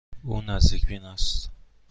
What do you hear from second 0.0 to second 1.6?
او نزدیک بین است.